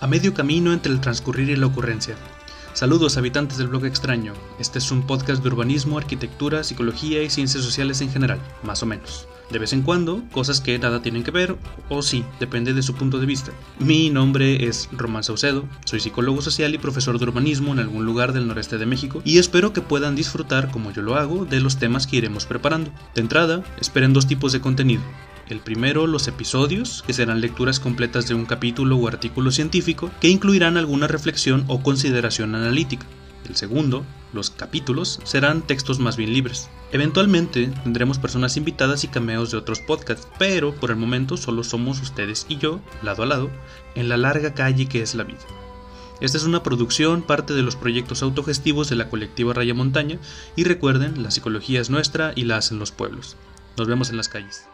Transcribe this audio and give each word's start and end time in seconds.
a 0.00 0.06
medio 0.06 0.34
camino 0.34 0.72
entre 0.72 0.92
el 0.92 1.00
transcurrir 1.00 1.50
y 1.50 1.56
la 1.56 1.66
ocurrencia. 1.66 2.14
Saludos 2.72 3.16
habitantes 3.16 3.58
del 3.58 3.68
blog 3.68 3.86
extraño. 3.86 4.34
Este 4.60 4.78
es 4.78 4.92
un 4.92 5.06
podcast 5.06 5.42
de 5.42 5.48
urbanismo, 5.48 5.98
arquitectura, 5.98 6.62
psicología 6.62 7.22
y 7.22 7.30
ciencias 7.30 7.64
sociales 7.64 8.00
en 8.00 8.10
general, 8.10 8.40
más 8.62 8.82
o 8.82 8.86
menos. 8.86 9.26
De 9.50 9.58
vez 9.58 9.72
en 9.72 9.82
cuando, 9.82 10.22
cosas 10.30 10.60
que 10.60 10.78
nada 10.78 11.00
tienen 11.00 11.24
que 11.24 11.30
ver, 11.30 11.56
o 11.88 12.02
sí, 12.02 12.22
depende 12.38 12.74
de 12.74 12.82
su 12.82 12.94
punto 12.94 13.18
de 13.18 13.26
vista. 13.26 13.50
Mi 13.78 14.10
nombre 14.10 14.68
es 14.68 14.90
Román 14.92 15.24
Saucedo, 15.24 15.64
soy 15.86 16.00
psicólogo 16.00 16.42
social 16.42 16.74
y 16.74 16.78
profesor 16.78 17.18
de 17.18 17.24
urbanismo 17.24 17.72
en 17.72 17.78
algún 17.78 18.04
lugar 18.04 18.34
del 18.34 18.46
noreste 18.46 18.76
de 18.76 18.86
México, 18.86 19.22
y 19.24 19.38
espero 19.38 19.72
que 19.72 19.80
puedan 19.80 20.14
disfrutar, 20.14 20.70
como 20.70 20.92
yo 20.92 21.00
lo 21.00 21.16
hago, 21.16 21.46
de 21.46 21.60
los 21.60 21.78
temas 21.78 22.06
que 22.06 22.18
iremos 22.18 22.44
preparando. 22.44 22.92
De 23.14 23.22
entrada, 23.22 23.64
esperen 23.80 24.12
dos 24.12 24.26
tipos 24.26 24.52
de 24.52 24.60
contenido. 24.60 25.02
El 25.48 25.60
primero, 25.60 26.06
los 26.06 26.28
episodios, 26.28 27.02
que 27.06 27.14
serán 27.14 27.40
lecturas 27.40 27.80
completas 27.80 28.28
de 28.28 28.34
un 28.34 28.44
capítulo 28.44 28.96
o 28.98 29.08
artículo 29.08 29.50
científico 29.50 30.10
que 30.20 30.28
incluirán 30.28 30.76
alguna 30.76 31.06
reflexión 31.06 31.64
o 31.68 31.82
consideración 31.82 32.54
analítica. 32.54 33.06
El 33.48 33.56
segundo, 33.56 34.04
los 34.34 34.50
capítulos, 34.50 35.20
serán 35.24 35.62
textos 35.62 36.00
más 36.00 36.18
bien 36.18 36.34
libres. 36.34 36.68
Eventualmente 36.92 37.68
tendremos 37.82 38.18
personas 38.18 38.58
invitadas 38.58 39.04
y 39.04 39.08
cameos 39.08 39.50
de 39.50 39.56
otros 39.56 39.80
podcasts, 39.80 40.28
pero 40.38 40.74
por 40.74 40.90
el 40.90 40.96
momento 40.96 41.38
solo 41.38 41.64
somos 41.64 42.02
ustedes 42.02 42.44
y 42.50 42.58
yo, 42.58 42.82
lado 43.02 43.22
a 43.22 43.26
lado, 43.26 43.50
en 43.94 44.10
la 44.10 44.18
larga 44.18 44.52
calle 44.52 44.84
que 44.84 45.00
es 45.00 45.14
la 45.14 45.24
vida. 45.24 45.38
Esta 46.20 46.36
es 46.36 46.44
una 46.44 46.62
producción, 46.62 47.22
parte 47.22 47.54
de 47.54 47.62
los 47.62 47.76
proyectos 47.76 48.22
autogestivos 48.22 48.90
de 48.90 48.96
la 48.96 49.08
colectiva 49.08 49.54
Raya 49.54 49.72
Montaña, 49.72 50.18
y 50.56 50.64
recuerden, 50.64 51.22
la 51.22 51.30
psicología 51.30 51.80
es 51.80 51.88
nuestra 51.88 52.32
y 52.36 52.44
la 52.44 52.58
hacen 52.58 52.78
los 52.78 52.92
pueblos. 52.92 53.36
Nos 53.78 53.88
vemos 53.88 54.10
en 54.10 54.18
las 54.18 54.28
calles. 54.28 54.68